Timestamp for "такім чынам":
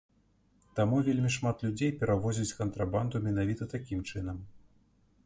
3.75-4.37